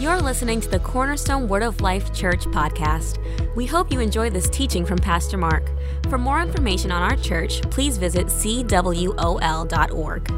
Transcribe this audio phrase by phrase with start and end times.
[0.00, 3.18] You're listening to the Cornerstone Word of Life Church podcast.
[3.54, 5.70] We hope you enjoy this teaching from Pastor Mark.
[6.08, 10.30] For more information on our church, please visit cwol.org.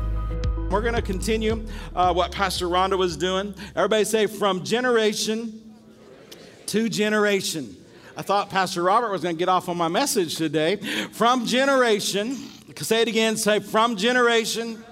[0.68, 1.64] We're going to continue
[1.94, 3.54] uh, what Pastor Rhonda was doing.
[3.76, 5.62] Everybody say, from generation
[6.66, 7.76] to generation.
[8.16, 10.74] I thought Pastor Robert was going to get off on my message today.
[11.12, 12.36] From generation,
[12.78, 14.84] say it again, say, from generation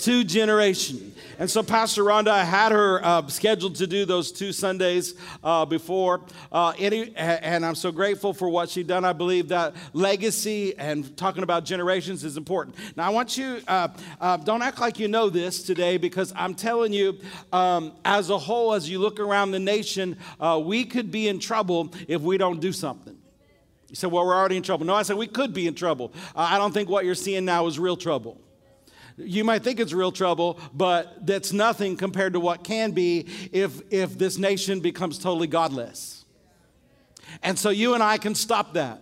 [0.00, 1.11] to generation.
[1.38, 6.20] And so, Pastor Rhonda, had her uh, scheduled to do those two Sundays uh, before.
[6.50, 9.04] Uh, any, and I'm so grateful for what she's done.
[9.04, 12.76] I believe that legacy and talking about generations is important.
[12.96, 13.88] Now, I want you, uh,
[14.20, 17.18] uh, don't act like you know this today because I'm telling you,
[17.52, 21.38] um, as a whole, as you look around the nation, uh, we could be in
[21.38, 23.16] trouble if we don't do something.
[23.88, 24.86] You said, well, we're already in trouble.
[24.86, 26.12] No, I said, we could be in trouble.
[26.34, 28.40] I don't think what you're seeing now is real trouble.
[29.16, 33.80] You might think it's real trouble, but that's nothing compared to what can be if,
[33.90, 36.24] if this nation becomes totally godless.
[37.42, 39.00] And so you and I can stop that.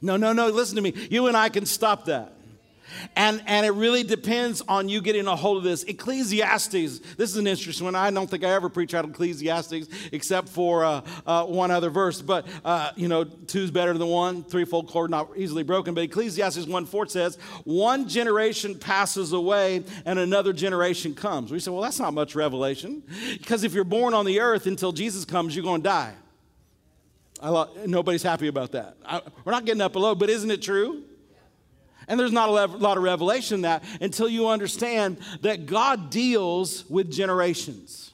[0.00, 0.94] No, no, no, listen to me.
[1.10, 2.35] You and I can stop that.
[3.14, 5.84] And, and it really depends on you getting a hold of this.
[5.84, 7.94] Ecclesiastes, this is an interesting one.
[7.94, 11.90] I don't think I ever preach out of Ecclesiastes except for uh, uh, one other
[11.90, 12.22] verse.
[12.22, 15.94] But, uh, you know, two's better than one, threefold cord not easily broken.
[15.94, 21.50] But Ecclesiastes 1 4 says, One generation passes away and another generation comes.
[21.50, 23.02] We say, well, that's not much revelation.
[23.38, 26.14] Because if you're born on the earth until Jesus comes, you're going to die.
[27.42, 28.96] I, nobody's happy about that.
[29.04, 31.02] I, we're not getting up below, but isn't it true?
[32.08, 36.88] And there's not a lot of revelation in that until you understand that God deals
[36.88, 38.12] with generations.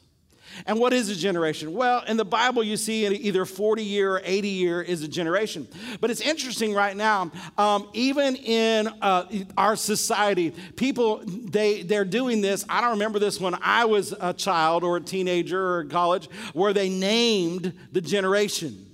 [0.66, 1.72] And what is a generation?
[1.72, 5.66] Well, in the Bible, you see either 40 year or 80 year is a generation.
[6.00, 9.26] But it's interesting right now, um, even in uh,
[9.56, 12.64] our society, people, they, they're doing this.
[12.68, 16.72] I don't remember this when I was a child or a teenager or college, where
[16.72, 18.86] they named the generation.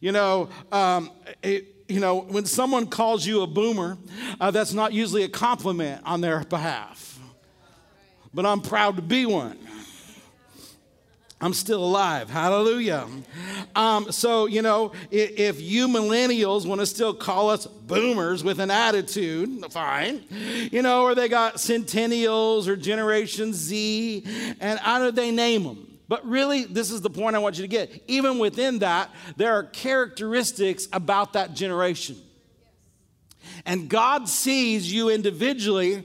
[0.00, 1.10] You know, um,
[1.42, 3.98] it, you know, when someone calls you a boomer,
[4.40, 7.18] uh, that's not usually a compliment on their behalf.
[8.32, 9.58] But I'm proud to be one.
[11.38, 12.30] I'm still alive.
[12.30, 13.08] Hallelujah.
[13.74, 18.60] Um, so, you know, if, if you millennials want to still call us boomers with
[18.60, 20.22] an attitude, fine.
[20.70, 24.24] You know, or they got centennials or Generation Z,
[24.60, 25.91] and how do they name them?
[26.12, 28.04] But really, this is the point I want you to get.
[28.06, 29.08] Even within that,
[29.38, 32.18] there are characteristics about that generation.
[33.64, 36.04] And God sees you individually,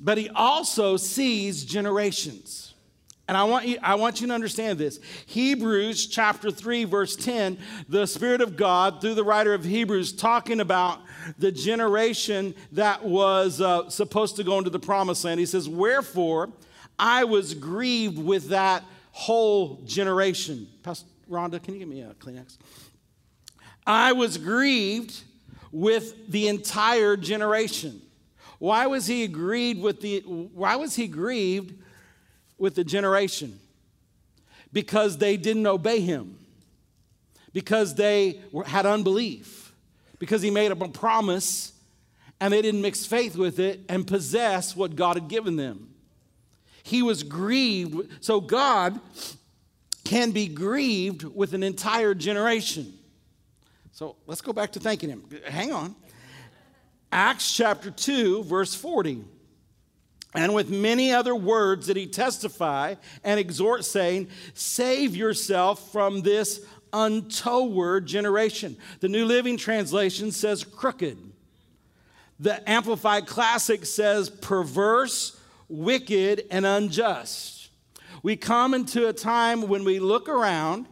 [0.00, 2.74] but He also sees generations.
[3.28, 4.98] And I want, you, I want you to understand this.
[5.26, 10.58] Hebrews chapter 3, verse 10, the Spirit of God, through the writer of Hebrews, talking
[10.58, 10.98] about
[11.38, 15.38] the generation that was uh, supposed to go into the promised land.
[15.38, 16.50] He says, Wherefore
[16.98, 18.82] I was grieved with that
[19.12, 20.66] whole generation.
[20.82, 22.58] Pastor Rhonda, can you give me a Kleenex?
[23.86, 25.22] I was grieved
[25.70, 28.00] with the entire generation.
[28.58, 31.74] Why was he grieved with the why was he grieved
[32.58, 33.58] with the generation?
[34.72, 36.38] Because they didn't obey him.
[37.52, 39.72] Because they had unbelief.
[40.18, 41.72] Because he made a promise
[42.40, 45.91] and they didn't mix faith with it and possess what God had given them.
[46.82, 48.08] He was grieved.
[48.24, 49.00] So God
[50.04, 52.92] can be grieved with an entire generation.
[53.92, 55.24] So let's go back to thanking Him.
[55.46, 55.94] Hang on.
[57.10, 59.22] Acts chapter 2, verse 40.
[60.34, 66.64] And with many other words did he testify and exhort, saying, Save yourself from this
[66.92, 68.76] untoward generation.
[69.00, 71.18] The New Living Translation says crooked.
[72.40, 75.38] The Amplified Classic says perverse
[75.72, 77.70] wicked, and unjust.
[78.22, 80.86] We come into a time when we look around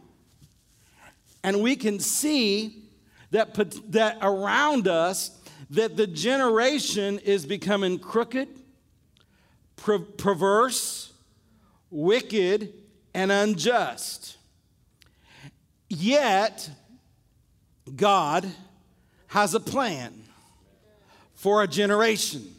[1.43, 2.89] and we can see
[3.29, 3.53] that,
[3.91, 5.39] that around us
[5.69, 8.49] that the generation is becoming crooked,
[9.75, 11.13] per- perverse,
[11.91, 12.73] wicked,
[13.13, 14.37] and unjust.
[15.89, 16.69] Yet,
[17.95, 18.49] God
[19.27, 20.23] has a plan
[21.35, 22.55] for a generation.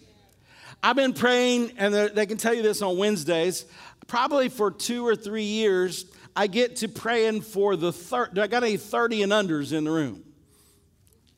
[0.82, 3.66] I've been praying, and they can tell you this on Wednesdays,
[4.08, 6.06] probably for two or three years.
[6.34, 8.34] I get to praying for the third.
[8.34, 10.24] Do I got any 30 and unders in the room?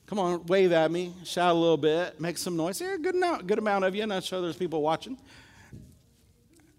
[0.07, 2.79] Come on, wave at me, shout a little bit, make some noise.
[2.79, 5.19] Here, good amount, good amount of you, and I'm sure there's people watching.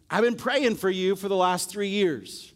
[0.09, 2.53] I've been praying for you for the last three years.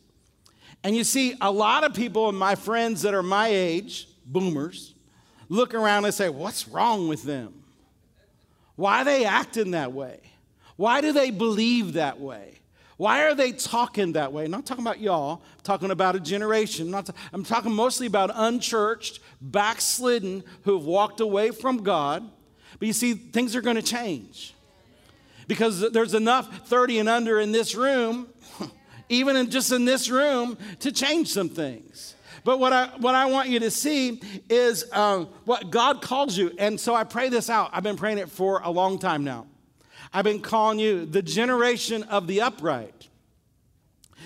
[0.84, 4.94] And you see, a lot of people, and my friends that are my age, boomers,
[5.50, 7.59] look around and say, What's wrong with them?
[8.80, 10.22] Why are they acting that way?
[10.78, 12.54] Why do they believe that way?
[12.96, 14.46] Why are they talking that way?
[14.46, 16.96] I'm not talking about y'all, I'm talking about a generation.
[16.96, 17.04] I'm,
[17.34, 22.24] I'm talking mostly about unchurched, backslidden who have walked away from God.
[22.80, 24.54] But you see, things are going to change
[25.50, 28.30] because there's enough 30 and under in this room,
[29.10, 32.16] even in just in this room, to change some things.
[32.44, 36.52] But what I, what I want you to see is um, what God calls you.
[36.58, 37.70] And so I pray this out.
[37.74, 39.48] I've been praying it for a long time now.
[40.14, 43.08] I've been calling you the generation of the upright.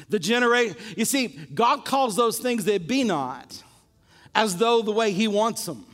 [0.10, 3.64] The generation, you see, God calls those things that be not
[4.36, 5.86] as though the way He wants them.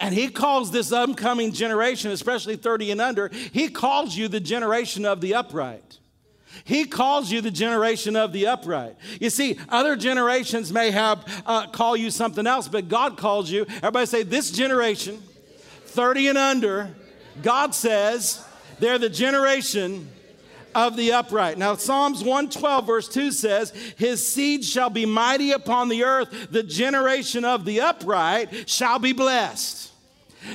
[0.00, 5.04] And He calls this upcoming generation, especially 30 and under, He calls you the generation
[5.04, 5.98] of the upright.
[6.68, 8.94] He calls you the generation of the upright.
[9.22, 13.64] You see, other generations may have uh, call you something else, but God calls you.
[13.76, 15.22] Everybody say, this generation,
[15.86, 16.94] 30 and under,
[17.42, 18.44] God says,
[18.80, 20.10] they're the generation
[20.74, 21.56] of the upright.
[21.56, 26.62] Now, Psalms 112, verse 2 says, His seed shall be mighty upon the earth, the
[26.62, 29.90] generation of the upright shall be blessed.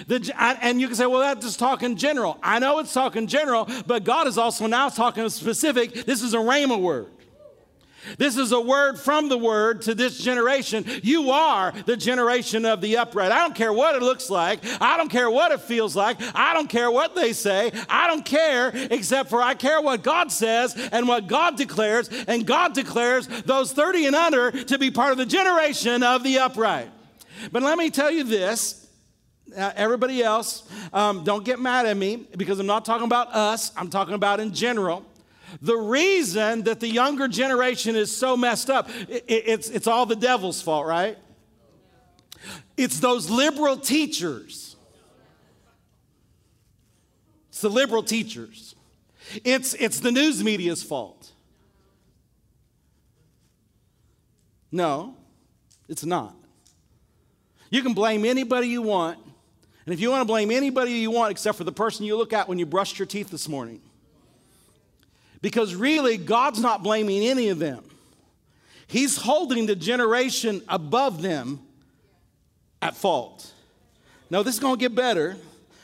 [0.08, 2.40] The, and you can say, well, that's just talking general.
[2.42, 6.06] I know it's talking general, but God is also now talking specific.
[6.06, 7.08] This is a rhema word.
[8.18, 10.86] This is a word from the word to this generation.
[11.04, 13.32] You are the generation of the upright.
[13.32, 14.60] I don't care what it looks like.
[14.82, 16.18] I don't care what it feels like.
[16.36, 17.72] I don't care what they say.
[17.90, 22.10] I don't care except for I care what God says and what God declares.
[22.28, 26.40] And God declares those 30 and under to be part of the generation of the
[26.40, 26.90] upright.
[27.52, 28.83] But let me tell you this.
[29.56, 30.64] Uh, everybody else,
[30.94, 33.72] um, don't get mad at me because I'm not talking about us.
[33.76, 35.06] I'm talking about in general.
[35.62, 40.16] The reason that the younger generation is so messed up, it, it's, it's all the
[40.16, 41.18] devil's fault, right?
[42.78, 44.76] It's those liberal teachers.
[47.50, 48.76] It's the liberal teachers.
[49.44, 51.32] It's, it's the news media's fault.
[54.72, 55.16] No,
[55.88, 56.34] it's not.
[57.70, 59.20] You can blame anybody you want.
[59.86, 62.34] And if you want to blame anybody you want except for the person you look
[62.34, 63.82] at when you brushed your teeth this morning,
[65.42, 67.84] because really, God's not blaming any of them.
[68.88, 71.60] He's holding the generation above them
[72.82, 73.52] at fault.
[74.30, 75.36] Now, this is going to get better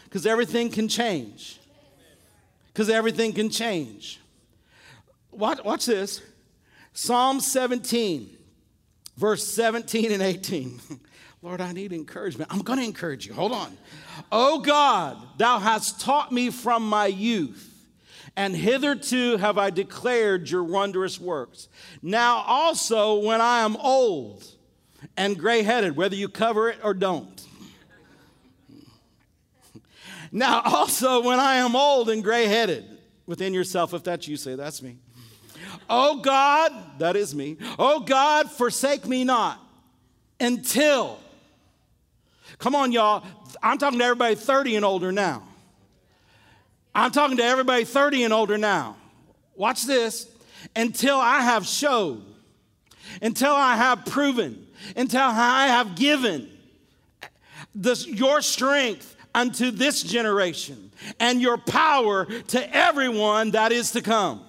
[0.05, 1.59] because everything can change.
[2.67, 4.21] Because everything can change.
[5.31, 6.21] Watch, watch this
[6.93, 8.29] Psalm 17,
[9.17, 10.79] verse 17 and 18.
[11.41, 12.51] Lord, I need encouragement.
[12.53, 13.33] I'm going to encourage you.
[13.33, 13.77] Hold on.
[14.31, 17.65] Oh God, thou hast taught me from my youth
[18.35, 21.67] and hitherto have I declared your wondrous works.
[22.01, 24.45] Now also, when I am old
[25.15, 27.45] and gray headed, whether you cover it or don't.
[30.31, 32.85] Now also, when I am old and gray headed,
[33.25, 34.97] within yourself, if that's you, say, That's me.
[35.89, 37.57] Oh God, that is me.
[37.77, 39.59] Oh God, forsake me not
[40.39, 41.19] until.
[42.59, 43.25] Come on, y'all.
[43.63, 45.43] I'm talking to everybody 30 and older now.
[46.93, 48.97] I'm talking to everybody 30 and older now.
[49.55, 50.27] Watch this.
[50.75, 52.23] Until I have showed,
[53.21, 56.49] until I have proven, until I have given
[57.73, 64.43] this, your strength unto this generation and your power to everyone that is to come.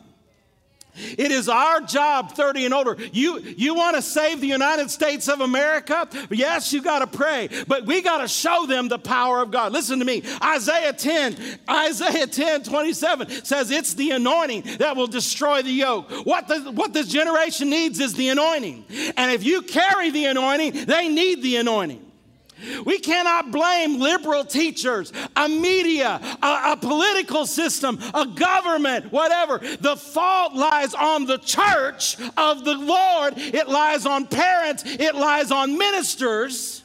[0.97, 2.97] It is our job, 30 and older.
[3.13, 6.09] You, you want to save the United States of America?
[6.31, 9.73] Yes, you got to pray, but we got to show them the power of God.
[9.73, 10.23] Listen to me.
[10.43, 11.37] Isaiah 10,
[11.69, 16.11] Isaiah 10, 27 says it's the anointing that will destroy the yoke.
[16.25, 18.85] What, the, what this generation needs is the anointing.
[19.17, 22.10] And if you carry the anointing, they need the anointing.
[22.85, 29.59] We cannot blame liberal teachers, a media, a, a, political system, a government, whatever.
[29.59, 33.35] The fault lies on the church of the Lord.
[33.37, 34.83] It lies on parents.
[34.87, 36.83] It lies on ministers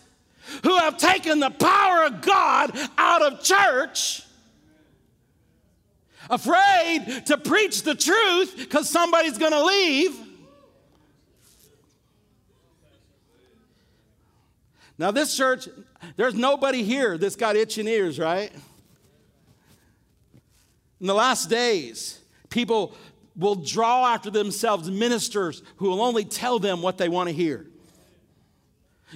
[0.63, 4.22] who have taken the power of God out of church,
[6.29, 10.25] afraid to preach the truth because somebody's going to leave
[14.98, 15.68] Now, this church,
[16.16, 18.52] there's nobody here that's got itching ears, right?
[21.02, 22.96] In the last days, people
[23.36, 27.66] will draw after themselves ministers who will only tell them what they want to hear.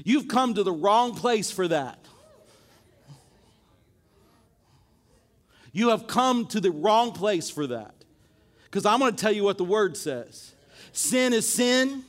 [0.03, 1.99] You've come to the wrong place for that.
[5.71, 7.93] You have come to the wrong place for that.
[8.65, 10.53] Because I'm going to tell you what the word says
[10.91, 12.03] sin is sin,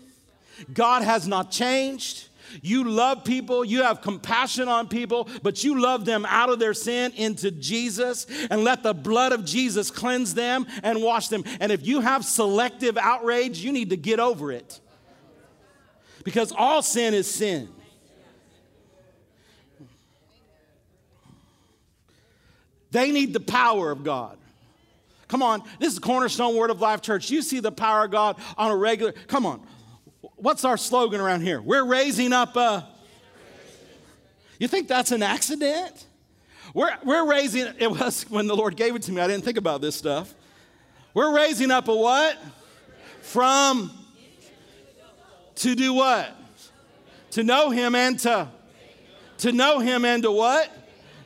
[0.73, 2.29] God has not changed.
[2.63, 6.75] You love people, you have compassion on people, but you love them out of their
[6.75, 11.45] sin into Jesus and let the blood of Jesus cleanse them and wash them.
[11.61, 14.81] And if you have selective outrage, you need to get over it.
[16.25, 17.69] Because all sin is sin.
[22.91, 24.37] They need the power of God.
[25.29, 27.31] Come on, this is Cornerstone Word of Life Church.
[27.31, 29.13] You see the power of God on a regular.
[29.29, 29.65] Come on,
[30.37, 31.61] what's our slogan around here?
[31.61, 32.87] We're raising up a.
[34.59, 36.07] You think that's an accident?
[36.75, 39.57] We're, we're raising, it was when the Lord gave it to me, I didn't think
[39.57, 40.35] about this stuff.
[41.15, 42.39] We're raising up a what?
[43.23, 43.91] From,
[45.57, 46.37] to do what?
[47.33, 48.49] To know Him and to,
[49.39, 50.71] to know Him and to what?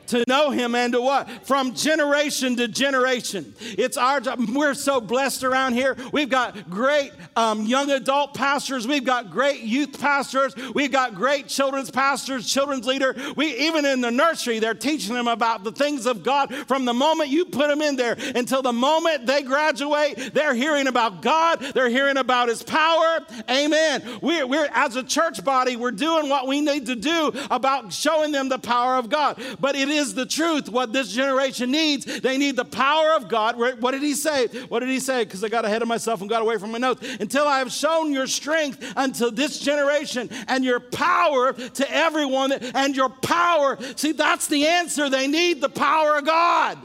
[0.07, 1.29] To know him and to what?
[1.45, 3.53] From generation to generation.
[3.61, 4.39] It's our job.
[4.49, 5.95] We're so blessed around here.
[6.11, 8.87] We've got great um, young adult pastors.
[8.87, 10.55] We've got great youth pastors.
[10.73, 13.15] We've got great children's pastors, children's leader.
[13.35, 16.93] We even in the nursery, they're teaching them about the things of God from the
[16.93, 20.31] moment you put them in there until the moment they graduate.
[20.33, 21.59] They're hearing about God.
[21.73, 23.19] They're hearing about His power.
[23.49, 24.03] Amen.
[24.21, 28.31] We're, we're as a church body, we're doing what we need to do about showing
[28.31, 29.41] them the power of God.
[29.59, 32.05] But it the truth what this generation needs.
[32.05, 33.57] They need the power of God.
[33.57, 34.47] What did he say?
[34.67, 35.23] What did he say?
[35.23, 37.05] Because I got ahead of myself and got away from my notes.
[37.19, 42.95] Until I have shown your strength unto this generation and your power to everyone and
[42.95, 43.77] your power.
[43.95, 45.09] See, that's the answer.
[45.09, 46.77] They need the power of God.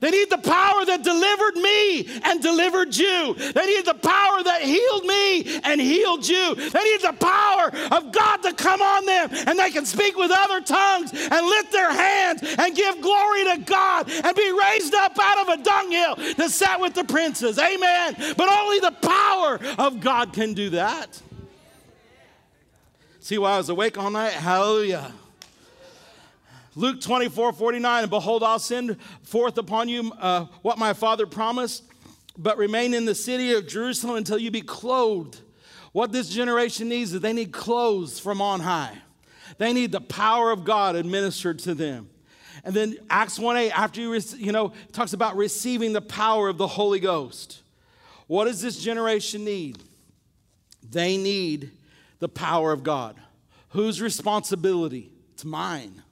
[0.00, 3.34] They need the power that delivered me and delivered you.
[3.34, 6.54] They need the power that healed me and healed you.
[6.54, 10.30] They need the power of God to come on them and they can speak with
[10.32, 15.16] other tongues and lift their hands and give glory to God and be raised up
[15.20, 17.58] out of a dunghill to sit with the princes.
[17.58, 18.14] Amen.
[18.36, 21.20] But only the power of God can do that.
[23.20, 24.32] See why I was awake all night?
[24.32, 25.12] Hallelujah.
[26.76, 31.84] Luke 24, 49, and behold, I'll send forth upon you uh, what my father promised,
[32.36, 35.40] but remain in the city of Jerusalem until you be clothed.
[35.92, 38.98] What this generation needs is they need clothes from on high.
[39.58, 42.10] They need the power of God administered to them.
[42.64, 46.58] And then Acts 1 8, after you, you know, talks about receiving the power of
[46.58, 47.62] the Holy Ghost.
[48.26, 49.78] What does this generation need?
[50.90, 51.72] They need
[52.18, 53.16] the power of God.
[53.70, 55.12] Whose responsibility?
[55.34, 56.03] It's mine.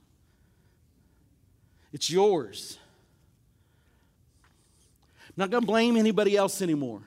[1.92, 2.78] It's yours.
[5.28, 7.02] I'm not going to blame anybody else anymore.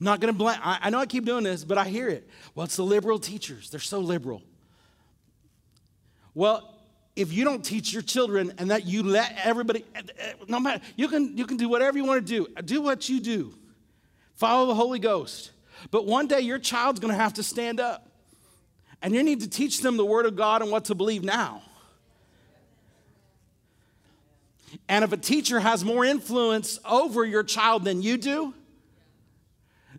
[0.00, 2.08] I'm not going to blame, I, I know I keep doing this, but I hear
[2.08, 2.28] it.
[2.54, 3.70] Well, it's the liberal teachers.
[3.70, 4.42] They're so liberal.
[6.34, 6.78] Well,
[7.16, 10.82] if you don't teach your children and that you let everybody, eh, eh, no matter,
[10.96, 12.62] you can, you can do whatever you want to do.
[12.62, 13.54] Do what you do.
[14.36, 15.50] Follow the Holy Ghost.
[15.90, 18.08] But one day your child's going to have to stand up.
[19.02, 21.62] And you need to teach them the Word of God and what to believe now.
[24.88, 28.54] And if a teacher has more influence over your child than you do,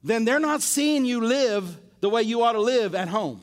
[0.04, 3.42] then they're not seeing you live the way you ought to live at home.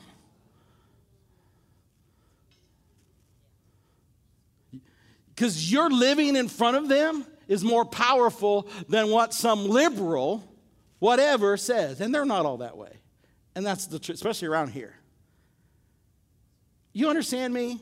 [5.33, 10.43] Because your living in front of them is more powerful than what some liberal,
[10.99, 12.01] whatever, says.
[12.01, 12.91] And they're not all that way.
[13.55, 14.95] And that's the truth, especially around here.
[16.91, 17.79] You understand me?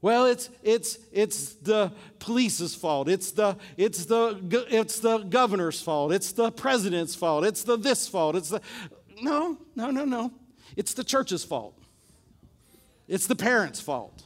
[0.00, 3.08] Well, it's, it's, it's the police's fault.
[3.08, 6.12] It's the, it's, the, it's the governor's fault.
[6.12, 7.44] It's the president's fault.
[7.44, 8.36] It's the this fault.
[8.36, 8.60] It's the.
[9.20, 10.32] No, no, no, no.
[10.76, 11.74] It's the church's fault.
[13.08, 14.22] It's the parents' fault.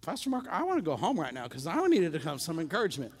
[0.00, 2.58] Pastor Mark, I want to go home right now because I needed to have some
[2.58, 3.12] encouragement.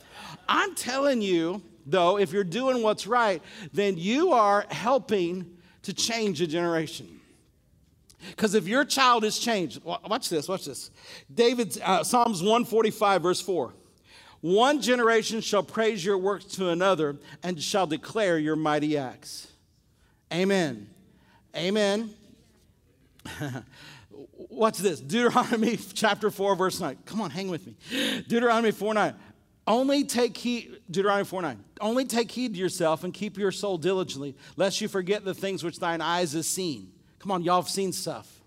[0.48, 3.42] I'm telling you, though, if you're doing what's right,
[3.72, 7.15] then you are helping to change a generation.
[8.30, 10.90] Because if your child is changed, watch this, watch this.
[11.32, 13.72] David, uh, Psalms 145, verse 4.
[14.40, 19.48] One generation shall praise your works to another and shall declare your mighty acts.
[20.32, 20.88] Amen.
[21.54, 22.10] Amen.
[24.50, 26.98] Watch this Deuteronomy chapter 4, verse 9.
[27.06, 27.76] Come on, hang with me.
[28.28, 29.14] Deuteronomy 4 9.
[29.68, 31.64] Only take heed, Deuteronomy 4 9.
[31.80, 35.64] Only take heed to yourself and keep your soul diligently, lest you forget the things
[35.64, 36.92] which thine eyes have seen
[37.26, 38.40] Come on, y'all have seen stuff.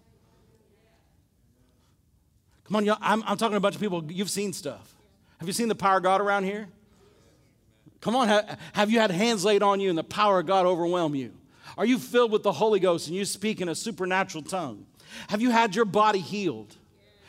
[2.64, 2.98] Come on, y'all.
[3.02, 4.10] I'm, I'm talking to a bunch of people.
[4.10, 4.96] You've seen stuff.
[5.40, 6.70] Have you seen the power of God around here?
[8.00, 10.66] Come on, have, have you had hands laid on you and the power of God
[10.66, 11.34] overwhelm you?
[11.78, 14.86] Are you filled with the Holy Ghost and you speak in a supernatural tongue?
[15.28, 16.74] Have you had your body healed?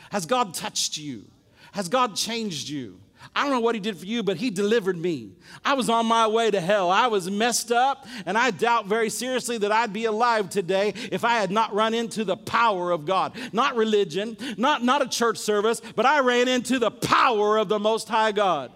[0.09, 1.25] Has God touched you?
[1.73, 2.97] Has God changed you?
[3.33, 5.31] I don't know what he did for you, but he delivered me.
[5.63, 6.89] I was on my way to hell.
[6.89, 11.23] I was messed up, and I doubt very seriously that I'd be alive today if
[11.23, 13.33] I had not run into the power of God.
[13.53, 17.79] Not religion, not, not a church service, but I ran into the power of the
[17.79, 18.71] Most High God.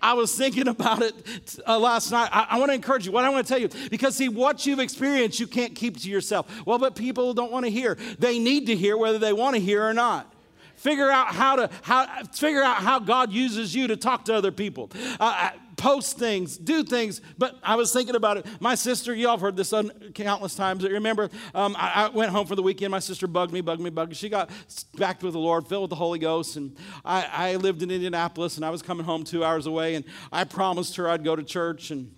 [0.00, 2.30] I was thinking about it uh, last night.
[2.32, 3.12] I, I want to encourage you.
[3.12, 6.08] What I want to tell you, because see, what you've experienced, you can't keep to
[6.08, 6.64] yourself.
[6.66, 7.96] Well, but people don't want to hear.
[8.18, 10.32] They need to hear whether they want to hear or not.
[10.80, 14.50] Figure out how to how figure out how God uses you to talk to other
[14.50, 14.90] people.
[15.20, 17.20] Uh, uh post things, do things.
[17.36, 18.46] But I was thinking about it.
[18.60, 19.74] My sister, y'all have heard this
[20.14, 20.84] countless times.
[20.84, 22.92] Remember, um, I, I, went home for the weekend.
[22.92, 24.14] My sister bugged me, bugged me, bugged me.
[24.14, 24.50] She got
[24.96, 26.56] back with the Lord, filled with the Holy Ghost.
[26.56, 29.96] And I, I lived in Indianapolis, and I was coming home two hours away.
[29.96, 31.90] And I promised her I'd go to church.
[31.90, 32.14] And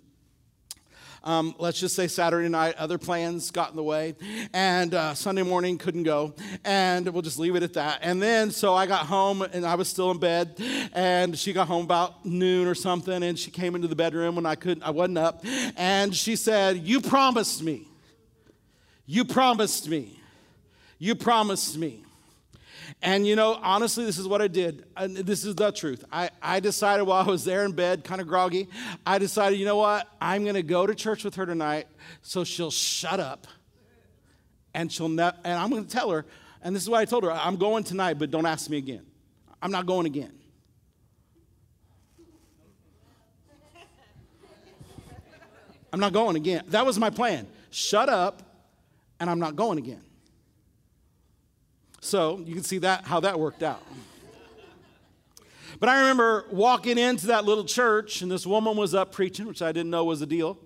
[1.25, 4.14] um, let's just say Saturday night, other plans got in the way,
[4.52, 8.00] and uh, Sunday morning couldn't go, and we'll just leave it at that.
[8.02, 10.61] And then, so I got home, and I was still in bed,
[10.93, 14.47] and she got home about noon or something, and she came into the bedroom when
[14.47, 15.45] I couldn't, I wasn't up,
[15.76, 17.88] and she said, "You promised me.
[19.07, 20.21] You promised me.
[20.99, 22.05] You promised me."
[23.03, 24.85] And you know, honestly, this is what I did.
[24.97, 26.05] And this is the truth.
[26.12, 28.69] I, I decided while I was there in bed, kind of groggy,
[29.07, 30.09] I decided, you know what?
[30.21, 31.87] I'm going to go to church with her tonight
[32.23, 33.47] so she'll shut up.
[34.75, 36.25] And she'll ne- and I'm going to tell her,
[36.62, 39.05] and this is what I told her I'm going tonight, but don't ask me again.
[39.61, 40.33] I'm not going again.
[45.93, 46.65] I'm not going again.
[46.69, 47.47] That was my plan.
[47.71, 48.43] Shut up,
[49.21, 50.03] and I'm not going again.
[52.03, 53.81] So you can see that how that worked out.
[55.79, 59.63] But I remember walking into that little church, and this woman was up preaching, which
[59.63, 60.59] I didn't know was a deal.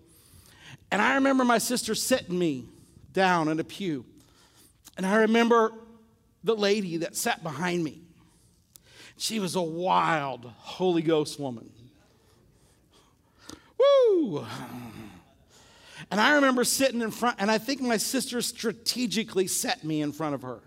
[0.91, 2.65] And I remember my sister sitting me
[3.13, 4.07] down in a pew.
[4.97, 5.73] And I remember
[6.43, 8.01] the lady that sat behind me.
[9.19, 11.71] She was a wild Holy Ghost woman.
[13.79, 14.47] Woo!
[16.11, 20.13] And I remember sitting in front, and I think my sister strategically set me in
[20.13, 20.61] front of her.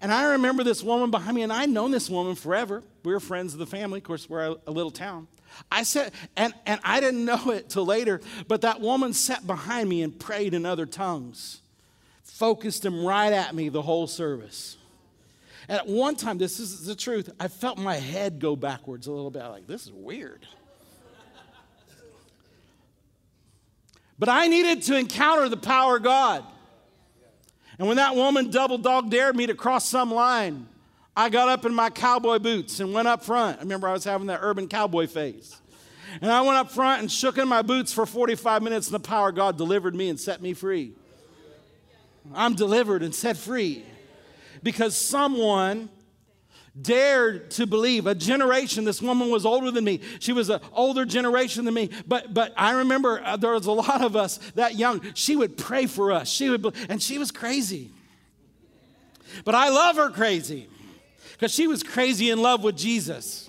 [0.00, 2.82] And I remember this woman behind me, and I'd known this woman forever.
[3.04, 3.98] We were friends of the family.
[3.98, 5.26] Of course, we're a, little town.
[5.72, 9.88] I said, and, and I didn't know it till later, but that woman sat behind
[9.88, 11.62] me and prayed in other tongues,
[12.22, 14.76] focused them right at me the whole service.
[15.68, 19.12] And at one time, this is the truth, I felt my head go backwards a
[19.12, 19.44] little bit.
[19.44, 20.46] Like, this is weird.
[24.18, 26.44] But I needed to encounter the power of God.
[27.78, 30.66] And when that woman double dog dared me to cross some line,
[31.16, 33.58] I got up in my cowboy boots and went up front.
[33.58, 35.56] I remember I was having that urban cowboy phase.
[36.20, 39.06] And I went up front and shook in my boots for 45 minutes, and the
[39.06, 40.92] power of God delivered me and set me free.
[42.34, 43.84] I'm delivered and set free
[44.62, 45.88] because someone
[46.80, 48.06] dared to believe.
[48.06, 50.00] A generation this woman was older than me.
[50.20, 51.90] She was an older generation than me.
[52.06, 55.02] But but i remember uh, there was a lot of us that young.
[55.14, 56.28] She would pray for us.
[56.28, 57.90] She would and she was crazy.
[59.44, 60.68] But i love her crazy
[61.32, 63.48] because she was crazy in love with jesus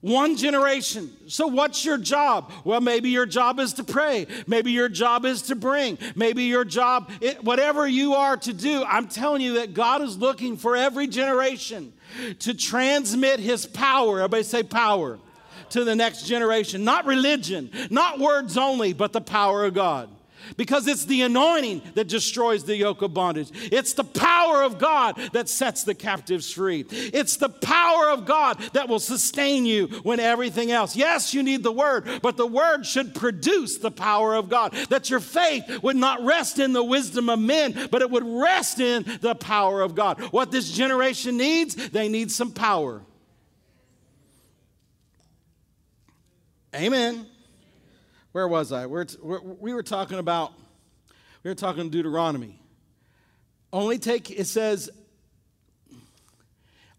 [0.00, 1.10] one generation.
[1.26, 2.52] So, what's your job?
[2.64, 4.26] Well, maybe your job is to pray.
[4.46, 5.98] Maybe your job is to bring.
[6.14, 10.16] Maybe your job, it, whatever you are to do, I'm telling you that God is
[10.18, 11.92] looking for every generation
[12.40, 14.18] to transmit his power.
[14.18, 15.18] Everybody say power
[15.70, 16.84] to the next generation.
[16.84, 20.08] Not religion, not words only, but the power of God
[20.56, 23.50] because it's the anointing that destroys the yoke of bondage.
[23.72, 26.84] It's the power of God that sets the captives free.
[26.90, 30.96] It's the power of God that will sustain you when everything else.
[30.96, 34.72] Yes, you need the word, but the word should produce the power of God.
[34.90, 38.80] That your faith would not rest in the wisdom of men, but it would rest
[38.80, 40.20] in the power of God.
[40.32, 43.02] What this generation needs, they need some power.
[46.74, 47.26] Amen
[48.38, 48.86] where was I?
[48.86, 50.52] We're, we were talking about,
[51.42, 52.60] we were talking Deuteronomy.
[53.72, 54.88] Only take, it says,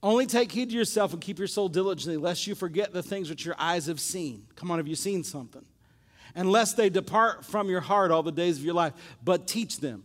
[0.04, 3.30] only take heed to yourself and keep your soul diligently, lest you forget the things
[3.30, 4.48] which your eyes have seen.
[4.58, 5.66] Come on, have you seen something?
[6.36, 8.92] And lest they depart from your heart all the days of your life,
[9.24, 10.04] but teach them.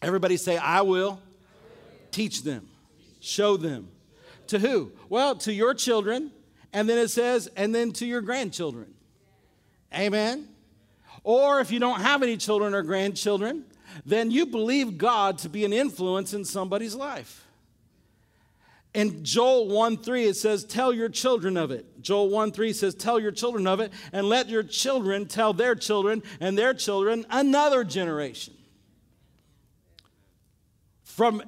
[0.00, 1.20] Everybody say, I will
[2.12, 2.68] teach them,
[3.18, 3.88] show them.
[4.46, 4.92] To who?
[5.08, 6.30] Well, to your children,
[6.72, 8.92] and then it says, and then to your grandchildren.
[9.94, 10.48] Amen.
[11.22, 13.64] Or if you don't have any children or grandchildren,
[14.04, 17.46] then you believe God to be an influence in somebody's life.
[18.94, 22.00] In Joel 1 3, it says, Tell your children of it.
[22.00, 25.74] Joel 1 3 says, Tell your children of it, and let your children tell their
[25.74, 28.54] children and their children another generation.
[31.02, 31.42] From,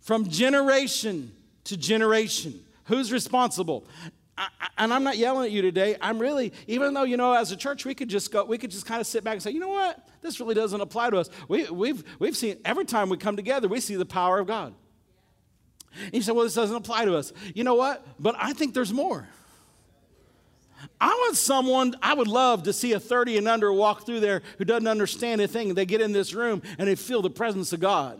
[0.00, 1.32] from generation
[1.64, 2.60] to generation.
[2.84, 3.86] Who's responsible?
[4.60, 5.96] I, and I'm not yelling at you today.
[6.00, 8.70] I'm really, even though, you know, as a church, we could just go, we could
[8.70, 10.08] just kind of sit back and say, you know what?
[10.20, 11.30] This really doesn't apply to us.
[11.48, 14.74] We, we've, we've seen, every time we come together, we see the power of God.
[16.04, 17.32] And you say, well, this doesn't apply to us.
[17.54, 18.06] You know what?
[18.18, 19.28] But I think there's more.
[21.00, 24.42] I want someone, I would love to see a 30 and under walk through there
[24.58, 25.74] who doesn't understand a thing.
[25.74, 28.18] They get in this room and they feel the presence of God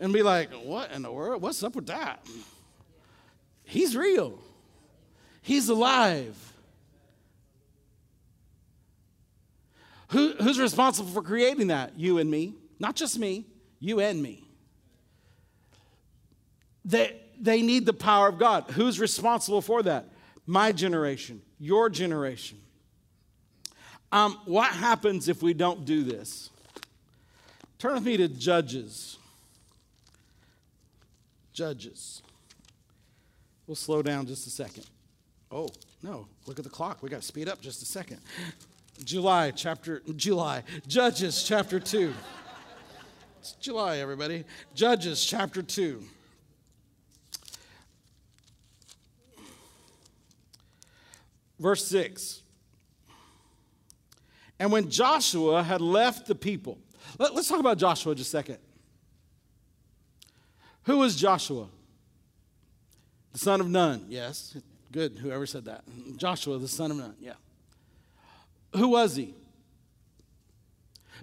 [0.00, 1.42] and be like, what in the world?
[1.42, 2.26] What's up with that?
[3.64, 4.38] He's real,
[5.42, 6.36] He's alive.
[10.08, 11.98] Who, who's responsible for creating that?
[11.98, 12.54] You and me.
[12.78, 13.46] Not just me,
[13.80, 14.44] you and me.
[16.84, 18.70] They, they need the power of God.
[18.70, 20.08] Who's responsible for that?
[20.46, 22.58] My generation, your generation.
[24.10, 26.50] Um, what happens if we don't do this?
[27.78, 29.16] Turn with me to Judges.
[31.52, 32.22] Judges.
[33.66, 34.86] We'll slow down just a second.
[35.52, 35.68] Oh,
[36.02, 37.02] no, look at the clock.
[37.02, 38.18] We got to speed up just a second.
[39.04, 40.62] July chapter July.
[40.86, 42.14] Judges chapter 2.
[43.40, 44.44] It's July, everybody.
[44.74, 46.02] Judges chapter 2.
[51.58, 52.40] Verse 6.
[54.58, 56.78] And when Joshua had left the people,
[57.18, 58.58] let, us talk about Joshua just a second.
[60.84, 61.66] Who was Joshua?
[63.32, 64.06] The son of Nun.
[64.08, 64.56] Yes,
[64.92, 65.84] good, whoever said that.
[66.16, 67.34] Joshua, the son of Nun, yeah.
[68.76, 69.34] Who was he?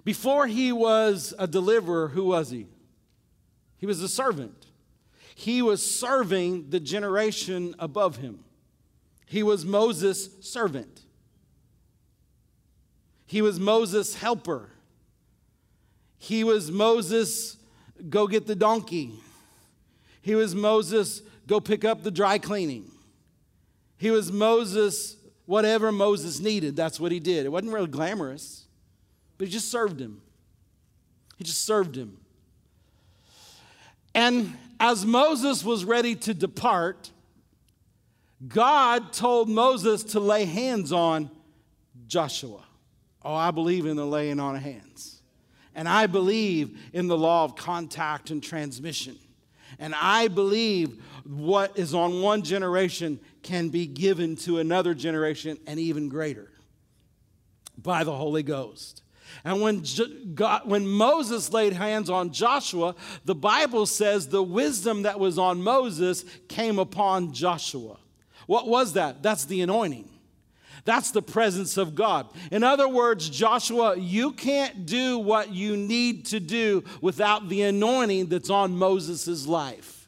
[0.04, 2.66] Before he was a deliverer, who was he?
[3.78, 4.66] He was a servant.
[5.34, 8.40] He was serving the generation above him.
[9.26, 11.02] He was Moses' servant.
[13.26, 14.70] He was Moses' helper.
[16.18, 17.56] He was Moses'
[18.08, 19.12] go get the donkey.
[20.20, 22.90] He was Moses' go pick up the dry cleaning.
[24.00, 26.74] He was Moses' whatever Moses needed.
[26.74, 27.44] That's what he did.
[27.44, 28.64] It wasn't really glamorous,
[29.36, 30.22] but he just served him.
[31.36, 32.16] He just served him.
[34.14, 37.10] And as Moses was ready to depart,
[38.48, 41.30] God told Moses to lay hands on
[42.06, 42.64] Joshua.
[43.22, 45.20] Oh, I believe in the laying on of hands.
[45.74, 49.18] And I believe in the law of contact and transmission.
[49.80, 55.80] And I believe what is on one generation can be given to another generation and
[55.80, 56.50] even greater
[57.78, 59.02] by the Holy Ghost.
[59.42, 59.84] And when,
[60.34, 65.62] God, when Moses laid hands on Joshua, the Bible says the wisdom that was on
[65.62, 67.96] Moses came upon Joshua.
[68.46, 69.22] What was that?
[69.22, 70.10] That's the anointing.
[70.84, 72.28] That's the presence of God.
[72.50, 78.26] In other words, Joshua, you can't do what you need to do without the anointing
[78.26, 80.00] that's on Moses' life.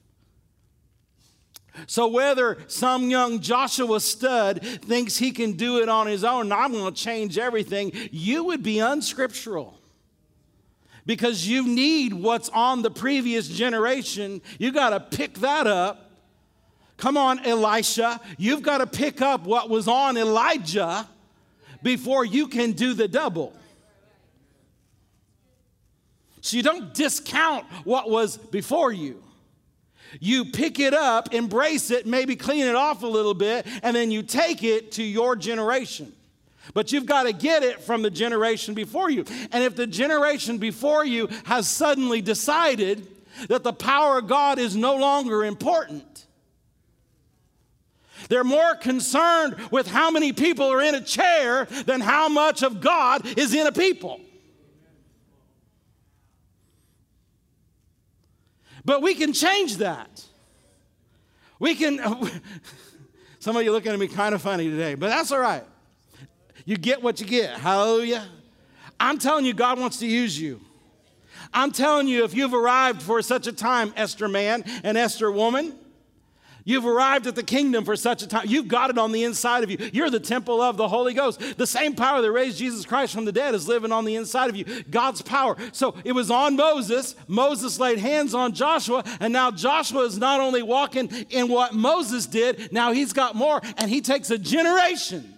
[1.86, 6.72] So, whether some young Joshua stud thinks he can do it on his own, I'm
[6.72, 9.78] going to change everything, you would be unscriptural.
[11.04, 14.40] Because you need what's on the previous generation.
[14.58, 16.01] You got to pick that up
[16.96, 21.08] Come on, Elisha, you've got to pick up what was on Elijah
[21.82, 23.52] before you can do the double.
[26.42, 29.22] So you don't discount what was before you.
[30.20, 34.10] You pick it up, embrace it, maybe clean it off a little bit, and then
[34.10, 36.12] you take it to your generation.
[36.74, 39.24] But you've got to get it from the generation before you.
[39.50, 43.06] And if the generation before you has suddenly decided
[43.48, 46.11] that the power of God is no longer important,
[48.28, 52.80] they're more concerned with how many people are in a chair than how much of
[52.80, 54.20] God is in a people.
[58.84, 60.24] But we can change that.
[61.58, 62.00] We can,
[63.38, 65.64] some of you looking at me kind of funny today, but that's all right.
[66.64, 67.56] You get what you get.
[67.58, 68.26] Hallelujah.
[68.98, 70.60] I'm telling you, God wants to use you.
[71.52, 75.74] I'm telling you, if you've arrived for such a time, Esther man and Esther woman,
[76.64, 78.46] You've arrived at the kingdom for such a time.
[78.46, 79.78] You've got it on the inside of you.
[79.92, 81.56] You're the temple of the Holy Ghost.
[81.56, 84.48] The same power that raised Jesus Christ from the dead is living on the inside
[84.48, 84.64] of you.
[84.84, 85.56] God's power.
[85.72, 87.16] So it was on Moses.
[87.26, 92.26] Moses laid hands on Joshua, and now Joshua is not only walking in what Moses
[92.26, 95.34] did, now he's got more, and he takes a generation.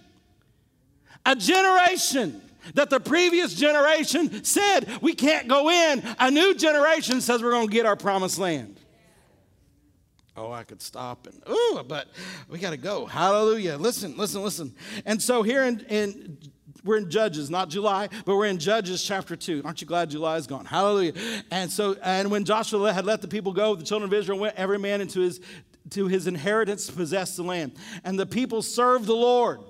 [1.25, 2.43] A generation
[2.75, 6.03] that the previous generation said we can't go in.
[6.19, 8.79] A new generation says we're going to get our promised land.
[10.37, 12.09] Oh, I could stop and, ooh, but
[12.49, 13.07] we got to go.
[13.07, 13.77] Hallelujah.
[13.77, 14.75] Listen, listen, listen.
[15.07, 16.39] And so here in, in
[16.85, 19.63] we're in Judges, not July, but we're in Judges chapter 2.
[19.65, 20.67] Aren't you glad July is gone?
[20.67, 21.15] Hallelujah.
[21.51, 24.57] And so, and when Joshua had let the people go, the children of Israel went
[24.57, 25.41] every man into his
[25.91, 27.73] to his inheritance to possess the land.
[28.05, 29.61] And the people served the Lord.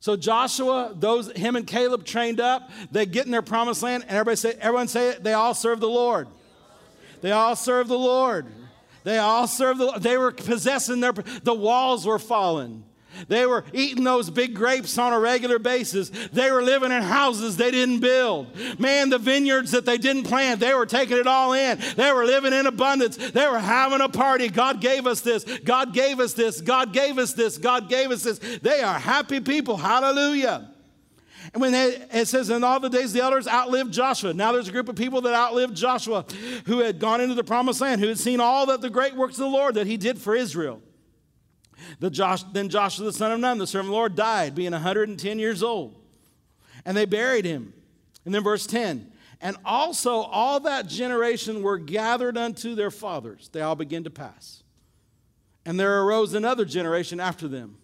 [0.00, 4.12] So Joshua, those him and Caleb trained up, they get in their promised land, and
[4.12, 6.28] everybody say, everyone say it, they all serve the Lord.
[7.20, 8.46] They all serve the Lord.
[9.04, 12.84] They all served the They were possessing their the walls were falling.
[13.28, 16.10] They were eating those big grapes on a regular basis.
[16.32, 18.48] They were living in houses they didn't build.
[18.78, 21.78] Man, the vineyards that they didn't plant, they were taking it all in.
[21.96, 23.16] They were living in abundance.
[23.16, 24.48] They were having a party.
[24.48, 25.44] God gave us this.
[25.44, 26.60] God gave us this.
[26.60, 27.58] God gave us this.
[27.58, 28.38] God gave us this.
[28.62, 29.76] They are happy people.
[29.76, 30.71] Hallelujah.
[31.52, 34.32] And when they, it says, in all the days the elders outlived Joshua.
[34.32, 36.24] Now there's a group of people that outlived Joshua
[36.66, 39.34] who had gone into the promised land, who had seen all that the great works
[39.34, 40.80] of the Lord that he did for Israel.
[41.98, 44.72] The Josh, then Joshua the son of Nun, the servant of the Lord, died, being
[44.72, 45.96] 110 years old.
[46.84, 47.72] And they buried him.
[48.24, 53.48] And then verse 10 And also all that generation were gathered unto their fathers.
[53.52, 54.62] They all began to pass.
[55.64, 57.78] And there arose another generation after them,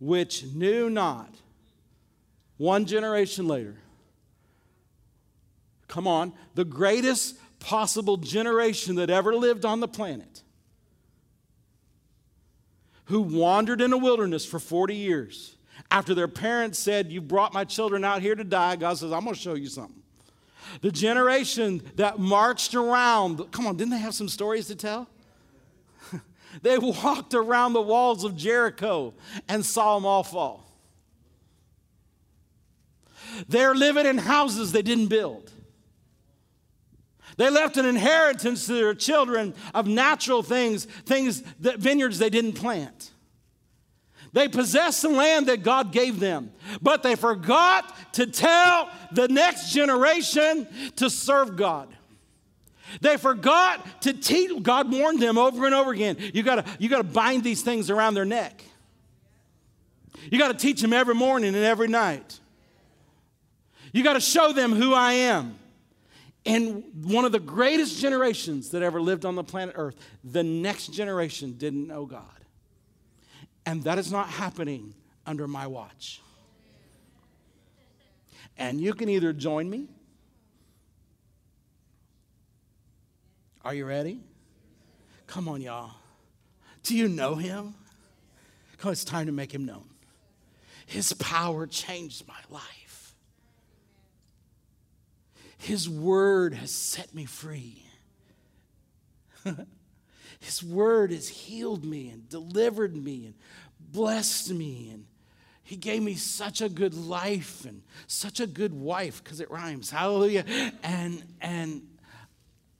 [0.00, 1.34] which knew not.
[2.62, 3.74] One generation later.
[5.88, 10.42] Come on, the greatest possible generation that ever lived on the planet
[13.06, 15.56] who wandered in a wilderness for 40 years.
[15.90, 19.24] After their parents said, You brought my children out here to die, God says, I'm
[19.24, 20.00] going to show you something.
[20.82, 25.08] The generation that marched around, come on, didn't they have some stories to tell?
[26.62, 29.14] they walked around the walls of Jericho
[29.48, 30.71] and saw them all fall.
[33.48, 35.50] They're living in houses they didn't build.
[37.36, 42.52] They left an inheritance to their children of natural things, things that vineyards they didn't
[42.52, 43.10] plant.
[44.32, 49.72] They possessed the land that God gave them, but they forgot to tell the next
[49.72, 51.88] generation to serve God.
[53.00, 54.62] They forgot to teach.
[54.62, 56.16] God warned them over and over again.
[56.18, 58.62] You gotta, you gotta bind these things around their neck.
[60.30, 62.40] You gotta teach them every morning and every night.
[63.92, 65.58] You gotta show them who I am.
[66.44, 70.88] And one of the greatest generations that ever lived on the planet Earth, the next
[70.88, 72.24] generation didn't know God.
[73.64, 76.20] And that is not happening under my watch.
[78.58, 79.86] And you can either join me.
[83.64, 84.20] Are you ready?
[85.28, 85.92] Come on, y'all.
[86.82, 87.74] Do you know him?
[88.84, 89.84] On, it's time to make him known.
[90.86, 92.81] His power changed my life.
[95.62, 97.84] His word has set me free.
[100.40, 103.34] His word has healed me and delivered me and
[103.78, 104.90] blessed me.
[104.92, 105.04] And
[105.62, 109.88] He gave me such a good life and such a good wife because it rhymes.
[109.88, 110.44] Hallelujah.
[110.82, 111.86] And, and,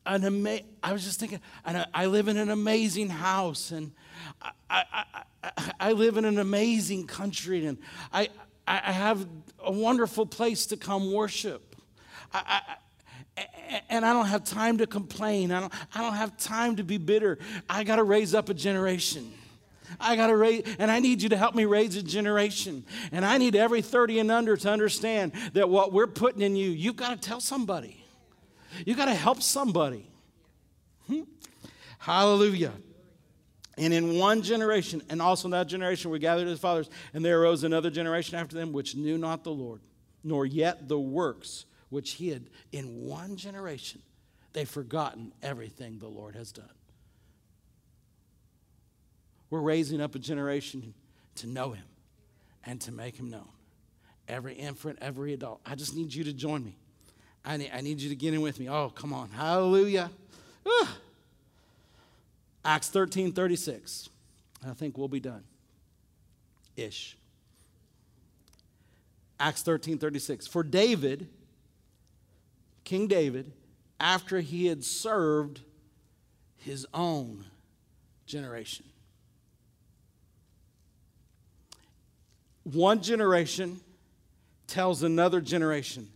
[0.05, 3.93] an ama- I was just thinking, and I live in an amazing house and
[4.41, 5.05] I, I,
[5.45, 7.79] I, I live in an amazing country and
[8.13, 8.31] I,
[8.67, 9.25] I have
[9.61, 11.72] a wonderful place to come worship.
[13.89, 15.53] And I don't have time to complain.
[15.53, 17.39] I don't, I don't have time to be bitter.
[17.69, 19.33] I got to raise up a generation.
[20.01, 22.85] I got to raise, and I need you to help me raise a generation.
[23.11, 26.71] And I need every 30 and under to understand that what we're putting in you,
[26.71, 28.05] you've got to tell somebody.
[28.87, 30.07] You've got to help somebody.
[31.07, 31.23] Hmm?
[31.99, 32.73] Hallelujah.
[33.79, 37.41] And in one generation, and also in that generation, we gathered as fathers, and there
[37.41, 39.81] arose another generation after them which knew not the Lord,
[40.23, 44.01] nor yet the works which he had in one generation,
[44.55, 46.65] they've forgotten everything the Lord has done.
[49.51, 50.95] We're raising up a generation
[51.35, 51.85] to know him
[52.65, 53.49] and to make him known.
[54.27, 55.61] Every infant, every adult.
[55.67, 56.79] I just need you to join me.
[57.45, 58.71] I need, I need you to get in with me.
[58.71, 59.29] Oh, come on.
[59.29, 60.11] Hallelujah.
[60.67, 60.97] Ah.
[62.65, 64.09] Acts 13 36.
[64.67, 65.45] I think we'll be done.
[66.75, 67.19] Ish.
[69.39, 70.47] Acts 13 36.
[70.47, 71.29] For David,
[72.85, 73.53] King David,
[74.01, 75.61] after he had served
[76.57, 77.45] his own
[78.27, 78.87] generation.
[82.65, 83.81] One generation
[84.67, 86.09] tells another generation,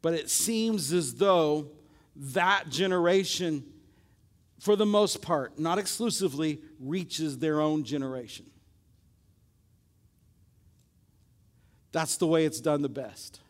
[0.00, 1.68] but it seems as though
[2.16, 3.64] that generation,
[4.58, 8.46] for the most part, not exclusively, reaches their own generation.
[11.92, 13.40] That's the way it's done the best.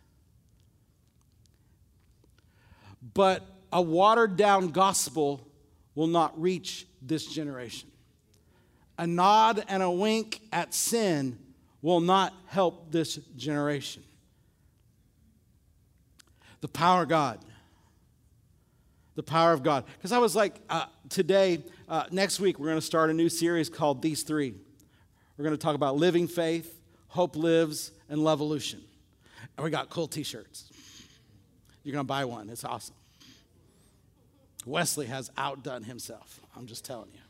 [3.15, 5.47] But a watered down gospel
[5.95, 7.91] will not reach this generation.
[8.99, 11.39] A nod and a wink at sin
[11.81, 14.03] will not help this generation.
[16.61, 17.41] The power of God.
[19.17, 19.85] The power of God.
[19.99, 23.29] Because I was like, uh, today, uh, next week, we're going to start a new
[23.29, 24.55] series called These Three.
[25.37, 28.81] We're going to talk about living faith, hope lives, and Levolution.
[29.57, 30.72] And we got cool t shirts.
[31.85, 32.49] You're going to buy one.
[32.49, 32.95] It's awesome.
[34.65, 36.41] Wesley has outdone himself.
[36.57, 37.21] I'm just telling you.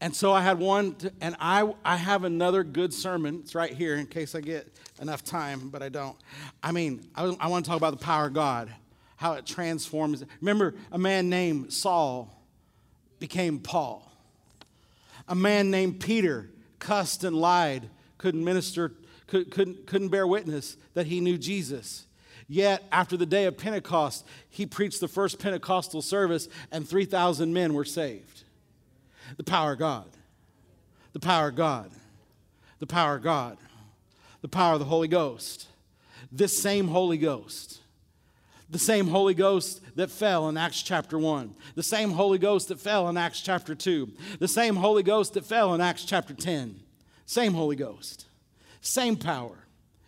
[0.00, 3.40] And so I had one, to, and I, I have another good sermon.
[3.42, 6.16] It's right here in case I get enough time, but I don't.
[6.62, 8.72] I mean, I, I want to talk about the power of God,
[9.16, 10.24] how it transforms.
[10.40, 12.32] Remember, a man named Saul
[13.18, 14.04] became Paul.
[15.26, 18.92] A man named Peter cussed and lied, couldn't minister,
[19.28, 22.06] could, couldn't, couldn't bear witness that he knew Jesus.
[22.48, 27.74] Yet, after the day of Pentecost, he preached the first Pentecostal service, and 3,000 men
[27.74, 28.42] were saved.
[29.36, 30.06] The power of God.
[31.12, 31.90] The power of God.
[32.78, 33.58] The power of God.
[34.40, 35.68] The power of the Holy Ghost.
[36.32, 37.80] This same Holy Ghost.
[38.70, 41.54] The same Holy Ghost that fell in Acts chapter 1.
[41.74, 44.10] The same Holy Ghost that fell in Acts chapter 2.
[44.38, 46.80] The same Holy Ghost that fell in Acts chapter 10.
[47.26, 48.27] Same Holy Ghost.
[48.80, 49.56] Same power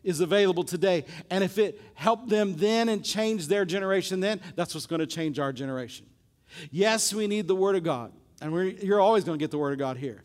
[0.03, 1.05] is available today.
[1.31, 5.07] And if it helped them then and changed their generation then, that's what's going to
[5.07, 6.07] change our generation.
[6.71, 8.13] Yes, we need the Word of God.
[8.41, 8.53] And
[8.83, 10.23] you're always going to get the Word of God here.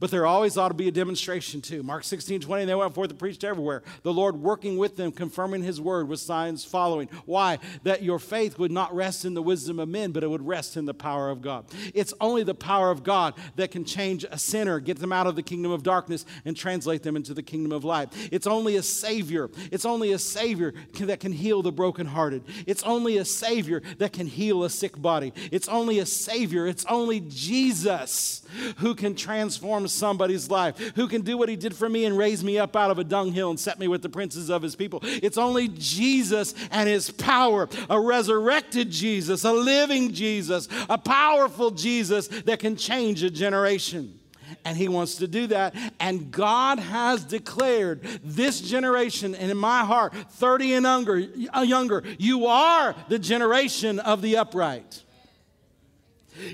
[0.00, 1.82] But there always ought to be a demonstration too.
[1.82, 3.82] Mark 16, 20, they went forth and preached everywhere.
[4.02, 7.08] The Lord working with them, confirming his word with signs following.
[7.26, 7.58] Why?
[7.82, 10.78] That your faith would not rest in the wisdom of men, but it would rest
[10.78, 11.66] in the power of God.
[11.94, 15.36] It's only the power of God that can change a sinner, get them out of
[15.36, 18.08] the kingdom of darkness, and translate them into the kingdom of light.
[18.32, 19.50] It's only a Savior.
[19.70, 22.44] It's only a Savior that can heal the brokenhearted.
[22.66, 25.34] It's only a Savior that can heal a sick body.
[25.52, 26.66] It's only a Savior.
[26.66, 28.46] It's only Jesus
[28.78, 32.42] who can transform somebody's life, who can do what he did for me and raise
[32.44, 35.00] me up out of a dunghill and set me with the princes of his people.
[35.02, 42.28] It's only Jesus and his power, a resurrected Jesus, a living Jesus, a powerful Jesus
[42.28, 44.20] that can change a generation
[44.64, 45.74] and he wants to do that.
[45.98, 51.26] And God has declared this generation, and in my heart, 30 and younger,
[51.56, 55.04] uh, younger, you are the generation of the upright.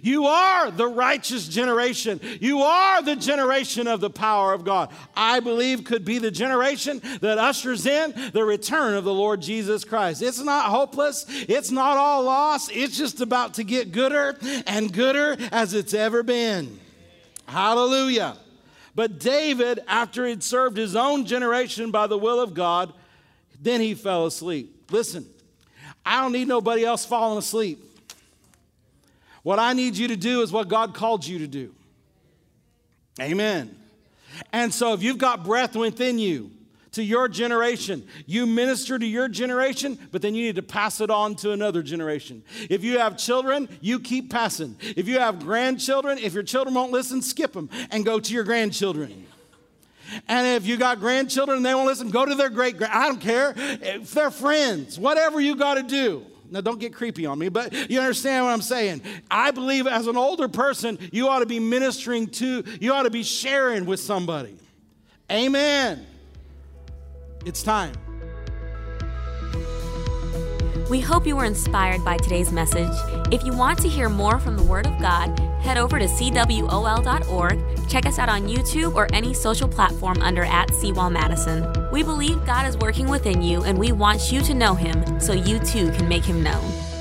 [0.02, 2.20] You are the righteous generation.
[2.40, 4.90] You are the generation of the power of God.
[5.14, 9.84] I believe could be the generation that ushers in the return of the Lord Jesus
[9.84, 10.22] Christ.
[10.22, 12.70] It's not hopeless, it's not all lost.
[12.72, 16.78] It's just about to get gooder and gooder as it's ever been.
[17.46, 18.36] Hallelujah.
[18.94, 22.92] But David, after he'd served his own generation by the will of God,
[23.60, 24.90] then he fell asleep.
[24.90, 25.26] Listen,
[26.04, 27.82] I don't need nobody else falling asleep.
[29.46, 31.72] What I need you to do is what God called you to do.
[33.20, 33.78] Amen.
[34.52, 36.50] And so if you've got breath within you,
[36.92, 38.08] to your generation.
[38.24, 41.82] You minister to your generation, but then you need to pass it on to another
[41.82, 42.42] generation.
[42.70, 44.76] If you have children, you keep passing.
[44.80, 48.44] If you have grandchildren, if your children won't listen, skip them and go to your
[48.44, 49.26] grandchildren.
[50.26, 52.94] And if you got grandchildren and they won't listen, go to their great grand.
[52.94, 53.52] I don't care.
[53.56, 56.24] If they're friends, whatever you got to do.
[56.50, 59.02] Now, don't get creepy on me, but you understand what I'm saying.
[59.30, 63.10] I believe as an older person, you ought to be ministering to, you ought to
[63.10, 64.56] be sharing with somebody.
[65.30, 66.06] Amen.
[67.44, 67.92] It's time.
[70.88, 72.92] We hope you were inspired by today's message.
[73.32, 77.88] If you want to hear more from the Word of God, head over to cwol.org,
[77.88, 81.85] check us out on YouTube or any social platform under at CWOL Madison.
[81.96, 85.32] We believe God is working within you and we want you to know Him so
[85.32, 86.95] you too can make Him known.